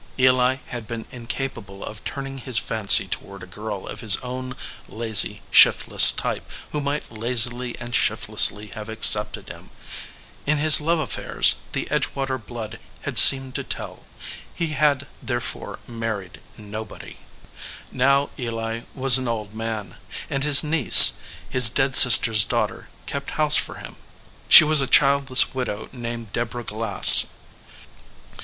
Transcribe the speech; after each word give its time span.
Eli 0.17 0.55
had 0.69 0.87
been 0.87 1.05
incapable 1.11 1.85
of 1.85 2.03
turning 2.03 2.39
his 2.39 2.57
fancy 2.57 3.07
toward 3.07 3.43
a 3.43 3.45
girl 3.45 3.85
of 3.87 3.99
his 3.99 4.17
own 4.21 4.55
lazy, 4.87 5.43
shiftless 5.51 6.11
type 6.11 6.49
who 6.71 6.81
might 6.81 7.11
lazily 7.11 7.77
and 7.79 7.93
shiftlessly 7.93 8.73
have 8.73 8.89
accepted 8.89 9.47
him. 9.49 9.69
In 10.47 10.57
his 10.57 10.81
love 10.81 10.97
affairs 10.97 11.53
the 11.73 11.85
Edgewater 11.91 12.39
blood 12.43 12.79
had 13.01 13.19
seemed 13.19 13.53
to 13.53 13.63
tell. 13.63 14.01
He 14.51 14.69
had 14.69 15.05
therefore 15.21 15.77
married 15.85 16.39
nobody. 16.57 17.17
Now 17.91 18.31
Eli 18.39 18.79
was 18.95 19.19
an 19.19 19.27
old 19.27 19.53
man, 19.53 19.97
and 20.31 20.43
his 20.43 20.63
niece, 20.63 21.19
his 21.47 21.69
dead 21.69 21.95
sister 21.95 22.31
s 22.31 22.43
daughter, 22.43 22.89
kept 23.05 23.29
house 23.37 23.55
for 23.55 23.75
him. 23.75 23.97
She 24.49 24.63
was 24.63 24.81
a 24.81 24.87
childless 24.87 25.53
widow, 25.53 25.89
named 25.91 26.33
Deborah 26.33 26.63
Glass. 26.63 27.27